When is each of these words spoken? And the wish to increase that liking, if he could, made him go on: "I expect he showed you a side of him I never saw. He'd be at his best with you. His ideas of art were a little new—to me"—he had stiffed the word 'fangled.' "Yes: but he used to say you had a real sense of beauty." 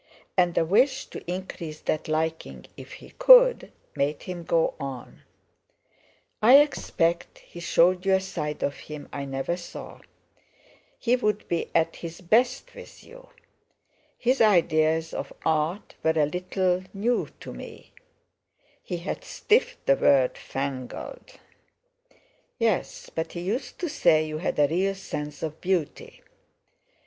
And 0.35 0.55
the 0.55 0.65
wish 0.65 1.05
to 1.11 1.23
increase 1.31 1.79
that 1.81 2.07
liking, 2.07 2.65
if 2.75 2.93
he 2.93 3.11
could, 3.19 3.71
made 3.95 4.23
him 4.23 4.41
go 4.43 4.73
on: 4.79 5.21
"I 6.41 6.57
expect 6.57 7.37
he 7.37 7.59
showed 7.59 8.03
you 8.03 8.15
a 8.15 8.19
side 8.19 8.63
of 8.63 8.75
him 8.77 9.07
I 9.13 9.25
never 9.25 9.55
saw. 9.55 9.99
He'd 10.97 11.47
be 11.47 11.69
at 11.75 11.97
his 11.97 12.19
best 12.19 12.73
with 12.73 13.03
you. 13.03 13.29
His 14.17 14.41
ideas 14.41 15.13
of 15.13 15.31
art 15.45 15.93
were 16.01 16.19
a 16.19 16.25
little 16.25 16.81
new—to 16.95 17.53
me"—he 17.53 18.97
had 18.97 19.23
stiffed 19.23 19.85
the 19.85 19.95
word 19.97 20.35
'fangled.' 20.35 21.35
"Yes: 22.57 23.11
but 23.13 23.33
he 23.33 23.41
used 23.41 23.77
to 23.77 23.87
say 23.87 24.25
you 24.25 24.39
had 24.39 24.57
a 24.57 24.67
real 24.67 24.95
sense 24.95 25.43
of 25.43 25.61
beauty." 25.61 26.23